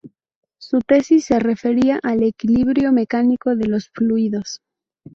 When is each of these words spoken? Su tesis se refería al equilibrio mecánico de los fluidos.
Su 0.59 0.79
tesis 0.79 1.25
se 1.25 1.37
refería 1.37 1.99
al 2.01 2.23
equilibrio 2.23 2.91
mecánico 2.91 3.55
de 3.55 3.67
los 3.67 3.89
fluidos. 3.89 4.59